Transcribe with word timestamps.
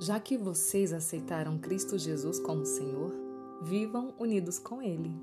Já 0.00 0.18
que 0.18 0.38
vocês 0.38 0.94
aceitaram 0.94 1.58
Cristo 1.58 1.98
Jesus 1.98 2.40
como 2.40 2.64
Senhor, 2.64 3.12
vivam 3.60 4.14
unidos 4.18 4.58
com 4.58 4.80
Ele. 4.80 5.14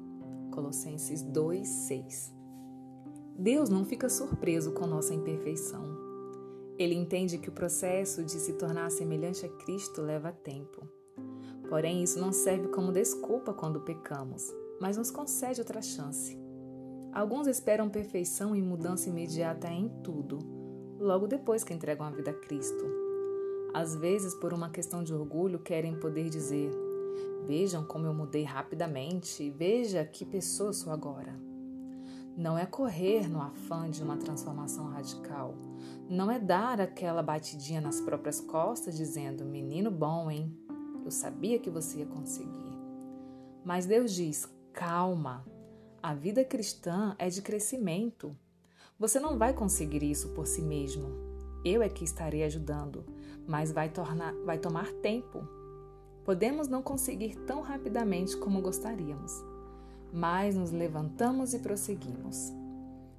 Colossenses 0.52 1.24
2:6. 1.24 2.32
Deus 3.36 3.70
não 3.70 3.84
fica 3.84 4.08
surpreso 4.08 4.74
com 4.74 4.86
nossa 4.86 5.16
imperfeição. 5.16 5.84
Ele 6.78 6.94
entende 6.94 7.40
que 7.40 7.50
o 7.50 7.52
processo 7.52 8.24
de 8.24 8.34
se 8.34 8.54
tornar 8.54 8.92
semelhante 8.92 9.48
a 9.48 9.50
Cristo 9.50 10.00
leva 10.00 10.32
tempo. 10.32 10.88
Porém, 11.68 12.04
isso 12.04 12.20
não 12.20 12.32
serve 12.32 12.68
como 12.68 12.92
desculpa 12.92 13.56
quando 13.56 13.82
pecamos, 13.82 14.54
mas 14.80 14.96
nos 14.96 15.10
concede 15.10 15.60
outra 15.60 15.82
chance. 15.82 16.40
Alguns 17.12 17.48
esperam 17.48 17.90
perfeição 17.90 18.56
e 18.56 18.62
mudança 18.62 19.10
imediata 19.10 19.70
em 19.70 19.90
tudo, 20.04 20.38
logo 21.00 21.26
depois 21.26 21.64
que 21.64 21.74
entregam 21.74 22.06
a 22.06 22.12
vida 22.12 22.30
a 22.30 22.34
Cristo. 22.36 23.07
Às 23.78 23.94
vezes, 23.96 24.34
por 24.34 24.56
uma 24.56 24.72
questão 24.72 25.04
de 25.04 25.14
orgulho, 25.14 25.60
querem 25.60 26.00
poder 26.00 26.32
dizer: 26.32 26.72
Vejam 27.46 27.84
como 27.84 28.08
eu 28.08 28.14
mudei 28.14 28.42
rapidamente, 28.42 29.52
veja 29.52 30.04
que 30.04 30.26
pessoa 30.26 30.74
sou 30.74 30.92
agora. 30.92 31.40
Não 32.36 32.58
é 32.58 32.66
correr 32.66 33.30
no 33.30 33.40
afã 33.40 33.88
de 33.88 34.02
uma 34.02 34.18
transformação 34.18 34.90
radical. 34.90 35.54
Não 36.10 36.32
é 36.32 36.40
dar 36.40 36.82
aquela 36.82 37.22
batidinha 37.22 37.80
nas 37.80 38.02
próprias 38.02 38.42
costas 38.42 38.98
dizendo: 38.98 39.46
Menino 39.46 39.92
bom, 39.92 40.32
hein? 40.32 40.52
Eu 41.06 41.12
sabia 41.12 41.60
que 41.60 41.70
você 41.70 42.00
ia 42.00 42.08
conseguir. 42.08 42.80
Mas 43.64 43.86
Deus 43.86 44.12
diz: 44.12 44.52
calma. 44.74 45.46
A 46.02 46.16
vida 46.16 46.44
cristã 46.44 47.16
é 47.20 47.30
de 47.30 47.44
crescimento. 47.44 48.36
Você 48.98 49.20
não 49.20 49.38
vai 49.38 49.54
conseguir 49.54 50.02
isso 50.02 50.30
por 50.30 50.48
si 50.48 50.64
mesmo. 50.64 51.27
Eu 51.70 51.82
é 51.82 51.90
que 51.90 52.06
estarei 52.06 52.46
ajudando, 52.46 53.04
mas 53.46 53.74
vai, 53.74 53.90
tornar, 53.90 54.34
vai 54.46 54.58
tomar 54.58 54.90
tempo. 55.02 55.46
Podemos 56.24 56.70
não 56.70 56.82
conseguir 56.82 57.36
tão 57.46 57.62
rapidamente 57.62 58.38
como 58.38 58.62
gostaríamos, 58.62 59.34
mas 60.14 60.56
nos 60.56 60.72
levantamos 60.72 61.54
e 61.54 61.60
prosseguimos. 61.60 62.54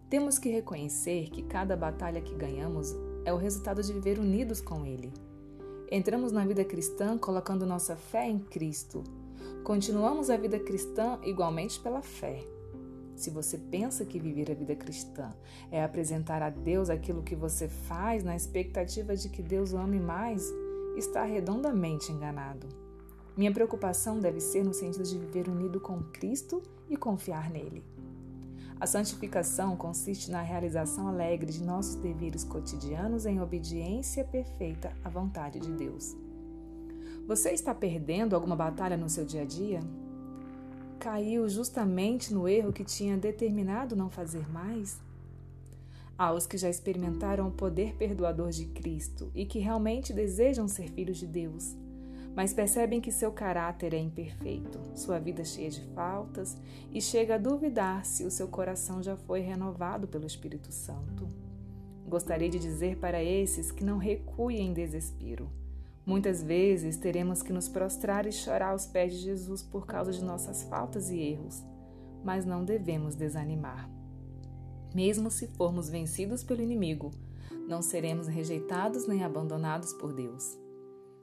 Temos 0.09 0.39
que 0.39 0.49
reconhecer 0.49 1.29
que 1.29 1.43
cada 1.43 1.77
batalha 1.77 2.23
que 2.23 2.35
ganhamos 2.35 2.97
é 3.23 3.35
o 3.35 3.37
resultado 3.37 3.83
de 3.83 3.93
viver 3.93 4.19
unidos 4.19 4.63
com 4.63 4.87
Ele. 4.87 5.13
Entramos 5.91 6.33
na 6.33 6.47
vida 6.47 6.65
cristã 6.65 7.19
colocando 7.19 7.67
nossa 7.67 7.97
fé 7.97 8.27
em 8.27 8.39
Cristo. 8.39 9.05
Continuamos 9.63 10.31
a 10.31 10.39
vida 10.39 10.59
cristã 10.59 11.19
igualmente 11.23 11.79
pela 11.81 12.01
fé. 12.01 12.43
Se 13.19 13.31
você 13.31 13.59
pensa 13.59 14.05
que 14.05 14.21
viver 14.21 14.49
a 14.49 14.55
vida 14.55 14.77
cristã 14.77 15.35
é 15.73 15.83
apresentar 15.83 16.41
a 16.41 16.51
Deus 16.51 16.89
aquilo 16.89 17.21
que 17.21 17.35
você 17.35 17.67
faz 17.67 18.23
na 18.23 18.37
expectativa 18.37 19.17
de 19.17 19.29
que 19.29 19.43
Deus 19.43 19.73
o 19.73 19.77
ame 19.77 19.99
mais, 19.99 20.49
está 20.97 21.25
redondamente 21.25 22.13
enganado. 22.13 22.69
Minha 23.37 23.53
preocupação 23.53 24.21
deve 24.21 24.39
ser 24.39 24.65
no 24.65 24.73
sentido 24.73 25.03
de 25.03 25.19
viver 25.19 25.49
unido 25.49 25.81
com 25.81 26.01
Cristo 26.13 26.63
e 26.89 26.97
confiar 26.97 27.51
nele. 27.51 27.83
A 28.79 28.87
santificação 28.87 29.77
consiste 29.77 30.31
na 30.31 30.41
realização 30.41 31.09
alegre 31.09 31.51
de 31.51 31.65
nossos 31.65 31.97
deveres 31.97 32.45
cotidianos 32.45 33.27
em 33.27 33.41
obediência 33.41 34.23
perfeita 34.23 34.93
à 35.03 35.09
vontade 35.09 35.59
de 35.59 35.73
Deus. 35.73 36.17
Você 37.27 37.51
está 37.51 37.75
perdendo 37.75 38.37
alguma 38.37 38.55
batalha 38.55 38.97
no 38.97 39.11
seu 39.11 39.25
dia 39.25 39.43
a 39.43 39.45
dia? 39.45 39.81
Caiu 40.99 41.49
justamente 41.49 42.35
no 42.35 42.49
erro 42.49 42.73
que 42.73 42.85
tinha 42.85 43.17
determinado 43.17 43.95
não 43.95 44.11
fazer 44.11 44.51
mais? 44.51 45.01
Aos 46.19 46.47
que 46.47 46.59
já 46.59 46.69
experimentaram 46.69 47.47
o 47.47 47.53
poder 47.53 47.95
perdoador 47.95 48.51
de 48.51 48.67
Cristo 48.67 49.31
e 49.35 49.47
que 49.47 49.61
realmente 49.61 50.13
desejam 50.13 50.67
ser 50.67 50.91
filhos 50.91 51.19
de 51.19 51.27
Deus, 51.27 51.77
mas 52.35 52.53
percebem 52.53 53.01
que 53.01 53.13
seu 53.13 53.31
caráter 53.31 53.95
é 53.95 53.99
imperfeito, 53.99 54.81
sua 54.97 55.21
vida 55.21 55.45
cheia 55.45 55.71
de 55.71 55.81
faltas 55.95 56.57
e 56.93 57.01
chega 57.01 57.37
a 57.37 57.39
duvidar 57.39 58.05
se 58.05 58.25
o 58.25 58.31
seu 58.31 58.49
coração 58.49 59.01
já 59.01 59.17
foi 59.17 59.41
renovado 59.41 60.09
pelo 60.09 60.27
Espírito 60.27 60.73
Santo. 60.73 61.29
Gostaria 62.09 62.49
de 62.49 62.59
dizer 62.59 62.97
para 62.97 63.23
esses 63.23 63.71
que 63.71 63.85
não 63.85 63.99
recuem 63.99 64.67
em 64.67 64.73
desespero 64.73 65.49
Muitas 66.09 66.43
vezes 66.43 66.97
teremos 66.97 67.43
que 67.43 67.53
nos 67.53 67.69
prostrar 67.69 68.27
e 68.27 68.33
chorar 68.33 68.71
aos 68.71 68.87
pés 68.87 69.13
de 69.13 69.19
Jesus 69.19 69.63
por 69.63 69.85
causa 69.85 70.11
de 70.11 70.25
nossas 70.25 70.63
faltas 70.63 71.11
e 71.11 71.19
erros, 71.19 71.63
mas 72.25 72.47
não 72.47 72.65
devemos 72.65 73.15
desanimar. 73.15 73.91
Mesmo 74.95 75.31
se 75.31 75.47
formos 75.49 75.91
vencidos 75.91 76.43
pelo 76.43 76.63
inimigo, 76.63 77.11
não 77.69 77.83
seremos 77.83 78.27
rejeitados 78.27 79.07
nem 79.07 79.23
abandonados 79.23 79.93
por 79.93 80.15
Deus. 80.15 80.57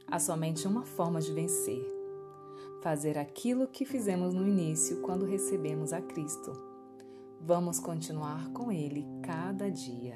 Há 0.06 0.19
somente 0.19 0.68
uma 0.68 0.85
forma 0.85 1.19
de 1.19 1.34
vencer: 1.34 1.84
fazer 2.84 3.17
aquilo 3.17 3.67
que 3.67 3.85
fizemos 3.85 4.35
no 4.35 4.47
início 4.47 5.02
quando 5.02 5.25
recebemos 5.25 5.94
a 5.94 6.00
Cristo. 6.00 6.53
Vamos 7.41 7.79
continuar 7.79 8.52
com 8.52 8.72
Ele 8.72 9.03
cada 9.23 9.67
dia. 9.67 10.13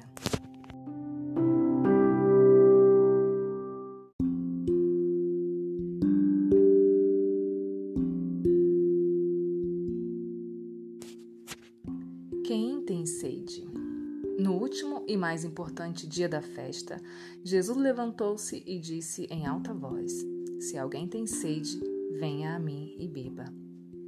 Mais 15.30 15.44
importante 15.44 16.08
dia 16.08 16.28
da 16.28 16.42
festa, 16.42 17.00
Jesus 17.44 17.78
levantou-se 17.78 18.64
e 18.66 18.80
disse 18.80 19.28
em 19.30 19.46
alta 19.46 19.72
voz: 19.72 20.12
Se 20.58 20.76
alguém 20.76 21.06
tem 21.06 21.24
sede, 21.24 21.80
venha 22.18 22.56
a 22.56 22.58
mim 22.58 22.96
e 22.98 23.06
beba. 23.06 23.44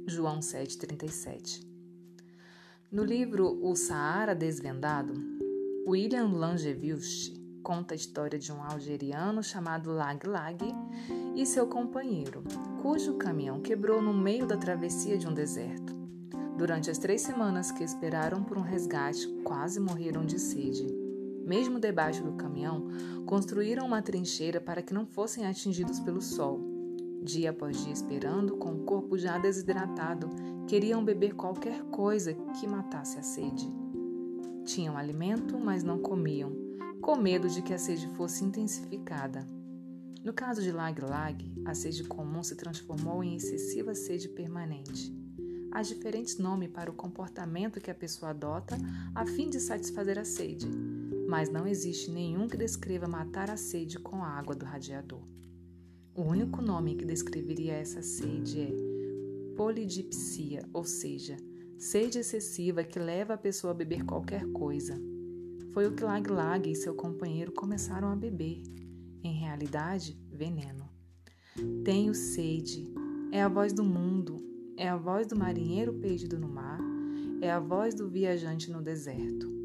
João 0.05 0.41
7,37 0.41 1.65
No 2.91 3.05
livro 3.05 3.57
O 3.65 3.73
Saara 3.73 4.35
Desvendado, 4.35 5.13
William 5.87 6.27
Langevilche 6.27 7.41
conta 7.63 7.93
a 7.93 7.95
história 7.95 8.37
de 8.37 8.51
um 8.51 8.61
algeriano 8.61 9.41
chamado 9.41 9.93
Lag 9.93 10.27
Lag 10.27 10.57
e 11.37 11.45
seu 11.45 11.67
companheiro, 11.67 12.43
cujo 12.81 13.13
caminhão 13.13 13.61
quebrou 13.61 14.01
no 14.01 14.13
meio 14.13 14.45
da 14.45 14.57
travessia 14.57 15.17
de 15.17 15.25
um 15.25 15.33
deserto. 15.33 15.95
Durante 16.57 16.91
as 16.91 16.97
três 16.97 17.21
semanas 17.21 17.71
que 17.71 17.81
esperaram 17.85 18.43
por 18.43 18.57
um 18.57 18.61
resgate, 18.61 19.25
quase 19.45 19.79
morreram 19.79 20.25
de 20.25 20.37
sede. 20.37 21.02
Mesmo 21.45 21.79
debaixo 21.79 22.23
do 22.23 22.33
caminhão, 22.33 22.87
construíram 23.25 23.85
uma 23.85 24.01
trincheira 24.01 24.61
para 24.61 24.81
que 24.81 24.93
não 24.93 25.05
fossem 25.05 25.45
atingidos 25.45 25.99
pelo 25.99 26.21
sol. 26.21 26.61
Dia 27.21 27.51
após 27.51 27.83
dia 27.83 27.93
esperando, 27.93 28.57
com 28.57 28.73
o 28.73 28.83
corpo 28.83 29.17
já 29.17 29.37
desidratado, 29.37 30.29
queriam 30.67 31.03
beber 31.03 31.33
qualquer 31.35 31.83
coisa 31.83 32.33
que 32.59 32.67
matasse 32.67 33.17
a 33.17 33.23
sede. 33.23 33.71
Tinham 34.65 34.97
alimento, 34.97 35.57
mas 35.59 35.83
não 35.83 35.99
comiam, 35.99 36.51
com 37.01 37.15
medo 37.15 37.49
de 37.49 37.61
que 37.61 37.73
a 37.73 37.77
sede 37.77 38.07
fosse 38.15 38.43
intensificada. 38.43 39.47
No 40.23 40.33
caso 40.33 40.61
de 40.61 40.71
Lag 40.71 41.01
Lag, 41.01 41.53
a 41.65 41.73
sede 41.73 42.03
comum 42.05 42.43
se 42.43 42.55
transformou 42.55 43.23
em 43.23 43.35
excessiva 43.35 43.93
sede 43.93 44.29
permanente 44.29 45.23
há 45.73 45.81
diferentes 45.81 46.37
nomes 46.37 46.69
para 46.69 46.91
o 46.91 46.93
comportamento 46.93 47.81
que 47.81 47.89
a 47.89 47.95
pessoa 47.95 48.29
adota 48.29 48.77
a 49.15 49.25
fim 49.25 49.49
de 49.49 49.59
satisfazer 49.59 50.19
a 50.19 50.23
sede, 50.23 50.69
mas 51.33 51.49
não 51.49 51.65
existe 51.65 52.11
nenhum 52.11 52.47
que 52.47 52.55
descreva 52.55 53.07
matar 53.07 53.49
a 53.49 53.57
sede 53.57 53.97
com 53.97 54.17
a 54.17 54.27
água 54.27 54.53
do 54.53 54.65
radiador. 54.65 55.23
O 56.13 56.21
único 56.21 56.61
nome 56.61 56.93
que 56.93 57.03
descreveria 57.03 57.73
essa 57.73 58.03
sede 58.03 58.61
é 58.61 58.71
polidipsia, 59.57 60.61
ou 60.71 60.83
seja, 60.83 61.35
sede 61.75 62.19
excessiva 62.19 62.83
que 62.83 62.99
leva 62.99 63.33
a 63.33 63.37
pessoa 63.37 63.71
a 63.71 63.75
beber 63.75 64.05
qualquer 64.05 64.45
coisa. 64.51 64.95
Foi 65.71 65.87
o 65.87 65.95
que 65.95 66.03
Lag 66.03 66.29
Lag 66.29 66.69
e 66.69 66.75
seu 66.75 66.93
companheiro 66.93 67.51
começaram 67.51 68.09
a 68.09 68.15
beber. 68.15 68.61
Em 69.23 69.33
realidade, 69.33 70.15
veneno. 70.31 70.87
Tenho 71.83 72.13
sede. 72.13 72.93
É 73.31 73.41
a 73.41 73.49
voz 73.49 73.73
do 73.73 73.83
mundo, 73.83 74.37
é 74.77 74.87
a 74.87 74.97
voz 74.97 75.25
do 75.25 75.35
marinheiro 75.35 75.95
perdido 75.95 76.37
no 76.37 76.47
mar, 76.47 76.79
é 77.41 77.49
a 77.49 77.59
voz 77.59 77.95
do 77.95 78.07
viajante 78.07 78.69
no 78.69 78.83
deserto. 78.83 79.62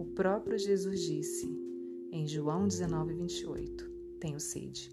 O 0.00 0.04
próprio 0.06 0.58
Jesus 0.58 0.98
disse, 1.02 1.46
em 2.10 2.26
João 2.26 2.66
19, 2.66 3.12
28, 3.12 3.84
Tenho 4.18 4.40
sede. 4.40 4.90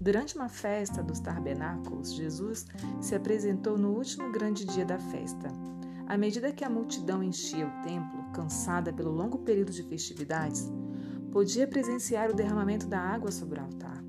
Durante 0.00 0.36
uma 0.36 0.48
festa 0.48 1.02
dos 1.02 1.18
tabernáculos, 1.18 2.14
Jesus 2.14 2.64
se 3.00 3.16
apresentou 3.16 3.76
no 3.76 3.90
último 3.90 4.30
grande 4.30 4.64
dia 4.64 4.84
da 4.84 4.96
festa. 4.96 5.48
À 6.06 6.16
medida 6.16 6.52
que 6.52 6.64
a 6.64 6.70
multidão 6.70 7.20
enchia 7.20 7.66
o 7.66 7.82
templo, 7.82 8.30
cansada 8.32 8.92
pelo 8.92 9.10
longo 9.10 9.38
período 9.38 9.72
de 9.72 9.82
festividades, 9.82 10.70
podia 11.32 11.66
presenciar 11.66 12.30
o 12.30 12.34
derramamento 12.34 12.86
da 12.86 13.00
água 13.00 13.32
sobre 13.32 13.58
o 13.58 13.64
altar 13.64 14.04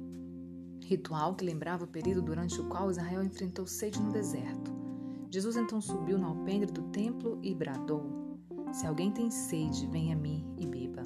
ritual 0.85 1.33
que 1.33 1.43
lembrava 1.43 1.85
o 1.85 1.87
período 1.87 2.21
durante 2.21 2.61
o 2.61 2.65
qual 2.65 2.91
Israel 2.91 3.23
enfrentou 3.23 3.65
sede 3.65 3.99
no 3.99 4.11
deserto. 4.11 4.71
Jesus 5.31 5.55
então 5.55 5.81
subiu 5.81 6.19
no 6.19 6.27
alpendre 6.27 6.71
do 6.71 6.83
templo 6.83 7.39
e 7.41 7.55
bradou: 7.55 8.12
Se 8.73 8.87
alguém 8.87 9.11
tem 9.11 9.29
sede, 9.29 9.85
venha 9.85 10.15
a 10.15 10.19
mim 10.19 10.43
e 10.57 10.65
beba. 10.65 11.03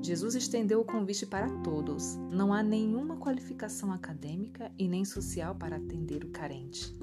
Jesus 0.00 0.36
estendeu 0.36 0.80
o 0.80 0.84
convite 0.84 1.26
para 1.26 1.48
todos. 1.58 2.16
Não 2.30 2.52
há 2.52 2.62
nenhuma 2.62 3.16
qualificação 3.16 3.92
acadêmica 3.92 4.70
e 4.78 4.86
nem 4.86 5.04
social 5.04 5.56
para 5.56 5.76
atender 5.76 6.24
o 6.24 6.30
carente. 6.30 6.94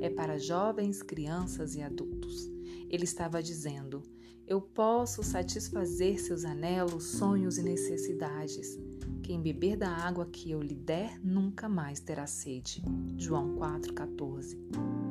É 0.00 0.10
para 0.10 0.38
jovens, 0.38 1.02
crianças 1.02 1.76
e 1.76 1.82
adultos. 1.82 2.50
Ele 2.90 3.04
estava 3.04 3.40
dizendo: 3.40 4.02
Eu 4.44 4.60
posso 4.60 5.22
satisfazer 5.22 6.20
seus 6.20 6.44
anelos, 6.44 7.04
sonhos 7.04 7.58
e 7.58 7.62
necessidades. 7.62 8.76
Quem 9.22 9.40
beber 9.40 9.76
da 9.76 9.90
água 9.90 10.26
que 10.26 10.50
eu 10.50 10.60
lhe 10.60 10.74
der 10.74 11.20
nunca 11.24 11.68
mais 11.68 12.00
terá 12.00 12.26
sede. 12.26 12.82
João 13.16 13.56
4,14. 13.56 15.05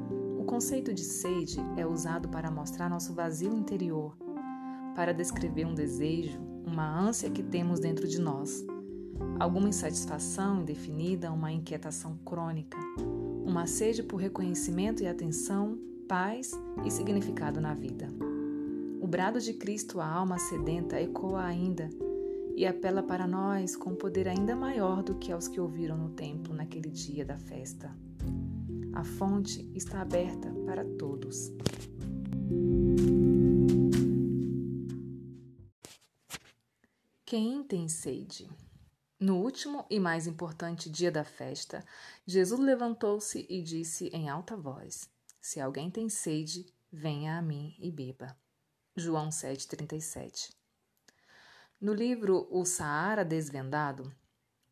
O 0.46 0.48
conceito 0.48 0.94
de 0.94 1.04
sede 1.04 1.58
é 1.76 1.88
usado 1.88 2.30
para 2.30 2.52
mostrar 2.52 2.88
nosso 2.88 3.14
vazio 3.14 3.52
interior, 3.52 4.16
para 4.96 5.12
descrever 5.12 5.66
um 5.66 5.74
desejo, 5.74 6.40
uma 6.64 6.88
ânsia 6.88 7.32
que 7.32 7.42
temos 7.42 7.80
dentro 7.80 8.08
de 8.08 8.22
nós, 8.22 8.64
alguma 9.40 9.70
insatisfação 9.70 10.62
indefinida, 10.62 11.32
uma 11.32 11.52
inquietação 11.52 12.16
crônica, 12.24 12.78
uma 13.44 13.66
sede 13.66 14.04
por 14.04 14.18
reconhecimento 14.18 15.02
e 15.02 15.08
atenção, 15.08 15.80
paz 16.08 16.52
e 16.86 16.92
significado 16.92 17.60
na 17.60 17.74
vida. 17.74 18.08
O 19.02 19.08
brado 19.08 19.42
de 19.42 19.52
Cristo 19.52 20.00
à 20.00 20.08
alma 20.08 20.38
sedenta 20.38 21.02
ecoa 21.02 21.44
ainda 21.44 21.90
e 22.56 22.68
apela 22.68 23.02
para 23.02 23.26
nós 23.26 23.76
com 23.76 23.96
poder 23.96 24.28
ainda 24.28 24.56
maior 24.56 25.02
do 25.02 25.16
que 25.16 25.32
aos 25.32 25.48
que 25.48 25.60
ouviram 25.60 25.98
no 25.98 26.10
templo 26.10 26.54
naquele 26.54 26.92
dia 26.92 27.26
da 27.26 27.40
festa. 27.40 27.92
A 28.96 29.04
fonte 29.04 29.70
está 29.76 30.02
aberta 30.02 30.52
para 30.66 30.84
todos. 30.98 31.52
Quem 37.26 37.64
tem 37.64 37.88
sede? 37.88 38.50
No 39.20 39.38
último 39.42 39.86
e 39.90 40.00
mais 40.00 40.26
importante 40.26 40.90
dia 40.90 41.12
da 41.12 41.24
festa, 41.24 41.86
Jesus 42.26 42.60
levantou-se 42.60 43.46
e 43.50 43.62
disse 43.62 44.08
em 44.08 44.30
alta 44.30 44.56
voz: 44.56 45.10
Se 45.40 45.60
alguém 45.60 45.92
tem 45.92 46.10
sede, 46.10 46.66
venha 46.92 47.38
a 47.38 47.42
mim 47.42 47.76
e 47.78 47.92
beba. 47.92 48.36
João 48.96 49.30
7,37 49.30 50.56
no 51.86 51.94
livro 51.94 52.48
O 52.50 52.66
Saara 52.66 53.24
Desvendado, 53.24 54.12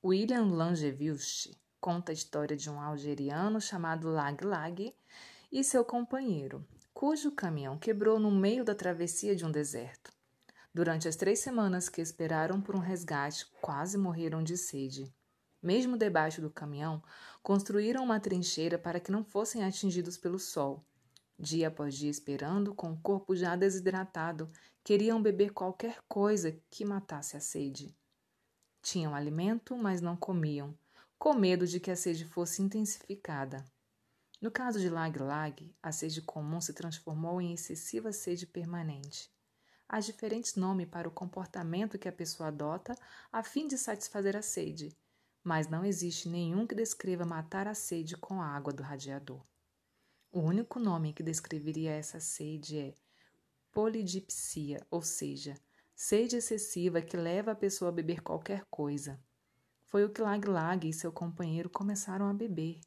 William 0.03 0.45
Langeville 0.45 1.19
conta 1.83 2.13
a 2.13 2.15
história 2.15 2.55
de 2.55 2.69
um 2.69 2.79
algeriano 2.79 3.59
chamado 3.59 4.07
Lag 4.07 4.41
Lag 4.41 4.95
e 5.51 5.63
seu 5.65 5.83
companheiro, 5.83 6.65
cujo 6.93 7.29
caminhão 7.29 7.77
quebrou 7.77 8.17
no 8.17 8.31
meio 8.31 8.63
da 8.63 8.73
travessia 8.73 9.35
de 9.35 9.45
um 9.45 9.51
deserto. 9.51 10.09
Durante 10.73 11.09
as 11.09 11.17
três 11.17 11.39
semanas 11.39 11.89
que 11.89 11.99
esperaram 11.99 12.61
por 12.61 12.73
um 12.73 12.79
resgate, 12.79 13.45
quase 13.59 13.97
morreram 13.97 14.41
de 14.41 14.55
sede. 14.55 15.13
Mesmo 15.61 15.97
debaixo 15.97 16.39
do 16.39 16.49
caminhão, 16.49 17.03
construíram 17.41 18.01
uma 18.01 18.17
trincheira 18.17 18.79
para 18.79 19.01
que 19.01 19.11
não 19.11 19.25
fossem 19.25 19.65
atingidos 19.65 20.17
pelo 20.17 20.39
sol. 20.39 20.85
Dia 21.37 21.67
após 21.67 21.95
dia 21.95 22.09
esperando, 22.09 22.73
com 22.73 22.93
o 22.93 23.01
corpo 23.01 23.35
já 23.35 23.57
desidratado, 23.57 24.49
queriam 24.85 25.21
beber 25.21 25.51
qualquer 25.51 25.97
coisa 26.07 26.57
que 26.71 26.85
matasse 26.85 27.35
a 27.35 27.41
sede. 27.41 27.93
Tinham 28.81 29.13
alimento, 29.13 29.75
mas 29.75 29.99
não 29.99 30.15
comiam, 30.15 30.73
com 31.23 31.33
medo 31.33 31.65
de 31.65 31.79
que 31.79 31.89
a 31.89 31.95
sede 31.95 32.25
fosse 32.25 32.61
intensificada. 32.61 33.63
No 34.41 34.51
caso 34.51 34.77
de 34.77 34.89
Lag 34.89 35.17
Lag, 35.17 35.73
a 35.81 35.89
sede 35.89 36.21
comum 36.21 36.59
se 36.59 36.73
transformou 36.73 37.39
em 37.39 37.53
excessiva 37.53 38.11
sede 38.11 38.45
permanente. 38.45 39.31
Há 39.87 40.01
diferentes 40.01 40.55
nomes 40.55 40.89
para 40.89 41.07
o 41.07 41.11
comportamento 41.11 41.97
que 41.97 42.09
a 42.09 42.11
pessoa 42.11 42.49
adota 42.49 42.93
a 43.31 43.41
fim 43.41 43.69
de 43.69 43.77
satisfazer 43.77 44.35
a 44.35 44.41
sede, 44.41 44.93
mas 45.41 45.69
não 45.69 45.85
existe 45.85 46.27
nenhum 46.27 46.67
que 46.67 46.75
descreva 46.75 47.23
matar 47.23 47.69
a 47.69 47.73
sede 47.73 48.17
com 48.17 48.41
a 48.41 48.47
água 48.47 48.73
do 48.73 48.83
radiador. 48.83 49.41
O 50.29 50.41
único 50.41 50.77
nome 50.77 51.13
que 51.13 51.23
descreveria 51.23 51.91
essa 51.91 52.19
sede 52.19 52.77
é 52.77 52.93
polidipsia, 53.71 54.85
ou 54.91 55.01
seja, 55.01 55.55
sede 55.95 56.35
excessiva 56.35 57.01
que 57.01 57.15
leva 57.15 57.53
a 57.53 57.55
pessoa 57.55 57.87
a 57.87 57.93
beber 57.93 58.21
qualquer 58.21 58.65
coisa. 58.65 59.17
Foi 59.93 60.03
o 60.03 60.09
que 60.09 60.23
Lag 60.23 60.43
Lag 60.47 60.89
e 60.89 60.91
seu 60.91 61.11
companheiro 61.11 61.69
começaram 61.69 62.27
a 62.27 62.33
beber. 62.33 62.81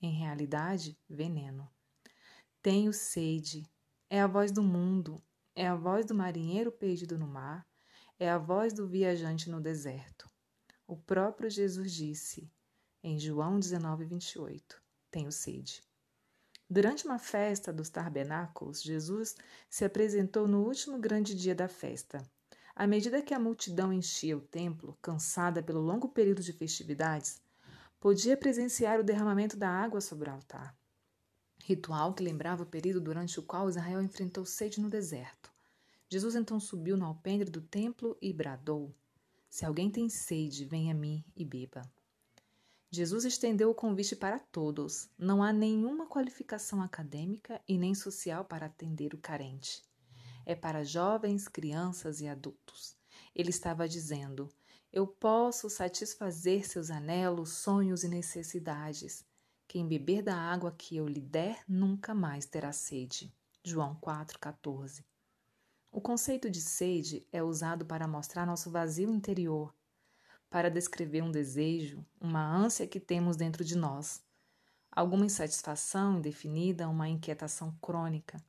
Em 0.00 0.12
realidade, 0.12 0.96
veneno. 1.10 1.68
Tenho 2.62 2.92
sede. 2.92 3.68
É 4.08 4.20
a 4.20 4.28
voz 4.28 4.52
do 4.52 4.62
mundo. 4.62 5.20
É 5.56 5.66
a 5.66 5.74
voz 5.74 6.06
do 6.06 6.14
marinheiro 6.14 6.70
perdido 6.70 7.18
no 7.18 7.26
mar. 7.26 7.66
É 8.20 8.30
a 8.30 8.38
voz 8.38 8.72
do 8.72 8.86
viajante 8.86 9.50
no 9.50 9.60
deserto. 9.60 10.30
O 10.86 10.96
próprio 10.96 11.50
Jesus 11.50 11.92
disse, 11.92 12.48
em 13.02 13.18
João 13.18 13.58
19, 13.58 14.04
28, 14.04 14.80
Tenho 15.10 15.32
sede. 15.32 15.82
Durante 16.70 17.04
uma 17.04 17.18
festa 17.18 17.72
dos 17.72 17.90
tabernáculos, 17.90 18.80
Jesus 18.80 19.34
se 19.68 19.84
apresentou 19.84 20.46
no 20.46 20.64
último 20.64 21.00
grande 21.00 21.34
dia 21.34 21.52
da 21.52 21.66
festa. 21.66 22.22
À 22.76 22.88
medida 22.88 23.22
que 23.22 23.32
a 23.32 23.38
multidão 23.38 23.92
enchia 23.92 24.36
o 24.36 24.40
templo, 24.40 24.98
cansada 25.00 25.62
pelo 25.62 25.80
longo 25.80 26.08
período 26.08 26.42
de 26.42 26.52
festividades, 26.52 27.40
podia 28.00 28.36
presenciar 28.36 28.98
o 28.98 29.04
derramamento 29.04 29.56
da 29.56 29.68
água 29.68 30.00
sobre 30.00 30.28
o 30.28 30.32
altar. 30.32 30.76
Ritual 31.62 32.12
que 32.12 32.22
lembrava 32.22 32.64
o 32.64 32.66
período 32.66 33.00
durante 33.00 33.38
o 33.38 33.42
qual 33.44 33.68
Israel 33.68 34.02
enfrentou 34.02 34.44
sede 34.44 34.80
no 34.80 34.90
deserto. 34.90 35.52
Jesus 36.10 36.34
então 36.34 36.58
subiu 36.58 36.96
no 36.96 37.06
alpendre 37.06 37.48
do 37.48 37.60
templo 37.60 38.18
e 38.20 38.32
bradou: 38.32 38.92
Se 39.48 39.64
alguém 39.64 39.88
tem 39.88 40.08
sede, 40.08 40.64
venha 40.64 40.92
a 40.92 40.98
mim 40.98 41.24
e 41.36 41.44
beba. 41.44 41.82
Jesus 42.90 43.24
estendeu 43.24 43.70
o 43.70 43.74
convite 43.74 44.14
para 44.14 44.38
todos. 44.38 45.08
Não 45.16 45.42
há 45.42 45.52
nenhuma 45.52 46.06
qualificação 46.06 46.82
acadêmica 46.82 47.60
e 47.66 47.78
nem 47.78 47.94
social 47.94 48.44
para 48.44 48.66
atender 48.66 49.14
o 49.14 49.18
carente. 49.18 49.82
É 50.46 50.54
para 50.54 50.84
jovens, 50.84 51.48
crianças 51.48 52.20
e 52.20 52.28
adultos. 52.28 52.96
Ele 53.34 53.50
estava 53.50 53.88
dizendo: 53.88 54.48
Eu 54.92 55.06
posso 55.06 55.70
satisfazer 55.70 56.66
seus 56.66 56.90
anelos, 56.90 57.50
sonhos 57.50 58.04
e 58.04 58.08
necessidades. 58.08 59.24
Quem 59.66 59.86
beber 59.86 60.22
da 60.22 60.36
água 60.36 60.70
que 60.70 60.96
eu 60.96 61.08
lhe 61.08 61.20
der 61.20 61.62
nunca 61.66 62.14
mais 62.14 62.46
terá 62.46 62.72
sede. 62.72 63.34
João 63.62 63.96
4,14. 64.00 65.04
O 65.90 66.00
conceito 66.00 66.50
de 66.50 66.60
sede 66.60 67.26
é 67.32 67.42
usado 67.42 67.86
para 67.86 68.06
mostrar 68.06 68.44
nosso 68.44 68.70
vazio 68.70 69.10
interior 69.10 69.74
para 70.54 70.70
descrever 70.70 71.20
um 71.20 71.32
desejo, 71.32 72.06
uma 72.20 72.40
ânsia 72.40 72.86
que 72.86 73.00
temos 73.00 73.36
dentro 73.36 73.64
de 73.64 73.76
nós, 73.76 74.22
alguma 74.88 75.26
insatisfação 75.26 76.18
indefinida, 76.18 76.88
uma 76.88 77.08
inquietação 77.08 77.76
crônica, 77.82 78.40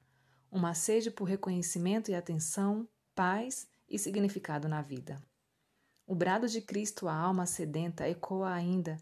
uma 0.55 0.73
sede 0.73 1.11
por 1.11 1.25
reconhecimento 1.25 2.09
e 2.09 2.15
atenção, 2.15 2.87
paz 3.13 3.67
e 3.89 3.99
significado 3.99 4.69
na 4.69 4.81
vida. 4.81 5.21
O 6.07 6.15
brado 6.15 6.47
de 6.47 6.61
Cristo 6.61 7.09
à 7.09 7.13
alma 7.13 7.45
sedenta 7.45 8.07
ecoa 8.07 8.53
ainda 8.53 8.97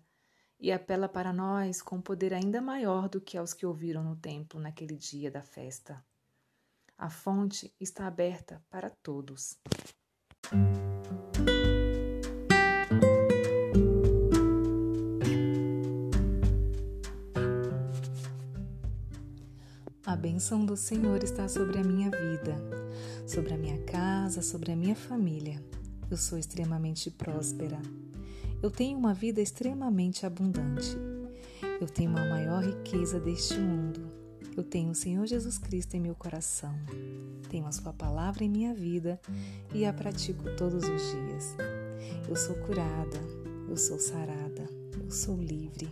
e 0.60 0.72
apela 0.72 1.08
para 1.08 1.32
nós 1.32 1.80
com 1.80 2.02
poder 2.02 2.34
ainda 2.34 2.60
maior 2.60 3.08
do 3.08 3.22
que 3.22 3.38
aos 3.38 3.54
que 3.54 3.68
ouviram 3.68 4.04
no 4.04 4.16
templo 4.16 4.60
naquele 4.60 4.96
dia 4.96 5.30
da 5.30 5.44
festa. 5.44 6.04
A 6.98 7.12
fonte 7.12 7.72
está 7.80 8.08
aberta 8.08 8.60
para 8.68 8.90
todos. 8.90 9.56
A 20.14 20.16
bênção 20.16 20.64
do 20.64 20.78
Senhor 20.78 21.24
está 21.24 21.48
sobre 21.48 21.80
a 21.80 21.84
minha 21.84 22.12
vida, 22.12 22.56
sobre 23.26 23.52
a 23.52 23.58
minha 23.58 23.80
casa, 23.80 24.44
sobre 24.44 24.72
a 24.72 24.76
minha 24.76 24.96
família. 24.96 25.60
Eu 26.08 26.18
sou 26.18 26.38
extremamente 26.38 27.10
próspera. 27.10 27.82
Eu 28.62 28.70
tenho 28.70 28.96
uma 28.96 29.12
vida 29.12 29.42
extremamente 29.42 30.24
abundante. 30.24 30.96
Eu 31.82 31.88
tenho 31.88 32.16
a 32.16 32.30
maior 32.30 32.64
riqueza 32.64 33.20
deste 33.20 33.58
mundo. 33.58 34.08
Eu 34.56 34.64
tenho 34.64 34.92
o 34.92 34.96
Senhor 34.96 35.26
Jesus 35.26 35.58
Cristo 35.58 35.96
em 35.96 36.00
meu 36.00 36.14
coração. 36.14 36.76
Tenho 37.50 37.66
a 37.66 37.72
Sua 37.72 37.92
palavra 37.92 38.44
em 38.44 38.50
minha 38.50 38.76
vida 38.76 39.20
e 39.74 39.84
a 39.84 39.92
pratico 39.92 40.44
todos 40.56 40.84
os 40.84 41.12
dias. 41.12 41.56
Eu 42.30 42.36
sou 42.36 42.54
curada, 42.58 43.20
eu 43.68 43.76
sou 43.76 43.98
sarada, 43.98 44.70
eu 45.04 45.10
sou 45.10 45.36
livre. 45.36 45.90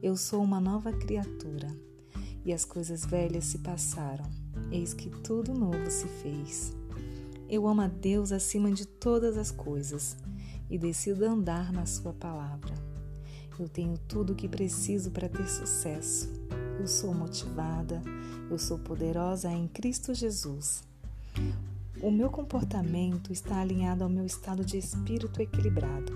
Eu 0.00 0.16
sou 0.16 0.44
uma 0.44 0.60
nova 0.60 0.92
criatura 0.92 1.76
e 2.44 2.52
as 2.52 2.64
coisas 2.64 3.04
velhas 3.04 3.44
se 3.44 3.58
passaram, 3.58 4.24
eis 4.70 4.92
que 4.92 5.08
tudo 5.08 5.54
novo 5.54 5.90
se 5.90 6.06
fez. 6.06 6.72
Eu 7.48 7.66
amo 7.68 7.82
a 7.82 7.86
Deus 7.86 8.32
acima 8.32 8.70
de 8.72 8.86
todas 8.86 9.36
as 9.36 9.50
coisas 9.50 10.16
e 10.70 10.78
decido 10.78 11.24
andar 11.24 11.72
na 11.72 11.84
Sua 11.84 12.12
palavra. 12.12 12.74
Eu 13.58 13.68
tenho 13.68 13.98
tudo 14.08 14.32
o 14.32 14.36
que 14.36 14.48
preciso 14.48 15.10
para 15.10 15.28
ter 15.28 15.46
sucesso. 15.48 16.32
Eu 16.80 16.88
sou 16.88 17.14
motivada, 17.14 18.02
eu 18.50 18.58
sou 18.58 18.78
poderosa 18.78 19.52
em 19.52 19.68
Cristo 19.68 20.14
Jesus. 20.14 20.82
O 22.02 22.10
meu 22.10 22.30
comportamento 22.30 23.32
está 23.32 23.60
alinhado 23.60 24.02
ao 24.02 24.10
meu 24.10 24.26
estado 24.26 24.64
de 24.64 24.78
espírito 24.78 25.40
equilibrado. 25.40 26.12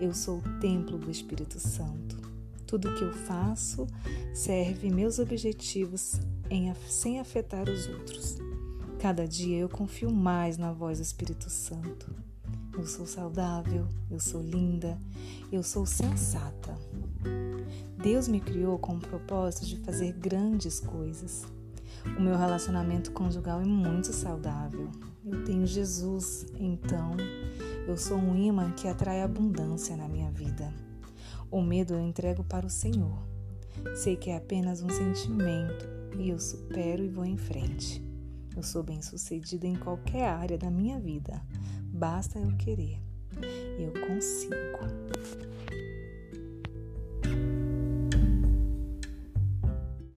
Eu 0.00 0.14
sou 0.14 0.38
o 0.38 0.60
templo 0.60 0.96
do 0.96 1.10
Espírito 1.10 1.60
Santo. 1.60 2.31
Tudo 2.72 2.94
que 2.94 3.04
eu 3.04 3.12
faço 3.12 3.86
serve 4.32 4.88
meus 4.88 5.18
objetivos 5.18 6.18
em, 6.48 6.72
sem 6.88 7.20
afetar 7.20 7.68
os 7.68 7.86
outros. 7.86 8.38
Cada 8.98 9.28
dia 9.28 9.58
eu 9.58 9.68
confio 9.68 10.10
mais 10.10 10.56
na 10.56 10.72
voz 10.72 10.96
do 10.96 11.02
Espírito 11.02 11.50
Santo. 11.50 12.10
Eu 12.72 12.86
sou 12.86 13.06
saudável, 13.06 13.86
eu 14.10 14.18
sou 14.18 14.40
linda, 14.40 14.98
eu 15.52 15.62
sou 15.62 15.84
sensata. 15.84 16.74
Deus 18.02 18.26
me 18.26 18.40
criou 18.40 18.78
com 18.78 18.96
o 18.96 19.00
propósito 19.00 19.66
de 19.66 19.76
fazer 19.80 20.14
grandes 20.14 20.80
coisas. 20.80 21.44
O 22.16 22.22
meu 22.22 22.38
relacionamento 22.38 23.12
conjugal 23.12 23.60
é 23.60 23.66
muito 23.66 24.14
saudável. 24.14 24.90
Eu 25.26 25.44
tenho 25.44 25.66
Jesus, 25.66 26.46
então 26.58 27.18
eu 27.86 27.98
sou 27.98 28.16
um 28.16 28.34
imã 28.34 28.72
que 28.72 28.88
atrai 28.88 29.20
abundância 29.20 29.94
na 29.94 30.08
minha 30.08 30.30
vida. 30.30 30.72
O 31.52 31.60
medo 31.60 31.92
eu 31.92 32.00
entrego 32.00 32.42
para 32.42 32.64
o 32.64 32.70
Senhor. 32.70 33.28
Sei 33.94 34.16
que 34.16 34.30
é 34.30 34.36
apenas 34.38 34.82
um 34.82 34.88
sentimento 34.88 35.86
e 36.18 36.30
eu 36.30 36.38
supero 36.38 37.04
e 37.04 37.10
vou 37.10 37.26
em 37.26 37.36
frente. 37.36 38.02
Eu 38.56 38.62
sou 38.62 38.82
bem-sucedida 38.82 39.66
em 39.66 39.76
qualquer 39.76 40.28
área 40.28 40.56
da 40.56 40.70
minha 40.70 40.98
vida. 40.98 41.42
Basta 41.92 42.38
eu 42.38 42.56
querer. 42.56 42.98
Eu 43.78 43.92
consigo. 44.06 44.56